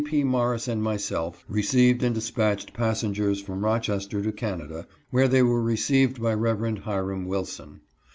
[0.03, 0.23] P.
[0.23, 6.19] Morris and myself received and dispatched passengers from Rochester to Canada, where they were received
[6.19, 6.79] by Rev.
[6.79, 7.81] Hiram Wilson.